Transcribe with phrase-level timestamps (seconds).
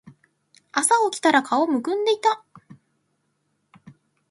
[0.71, 2.43] 朝起きたら顔浮腫んでいた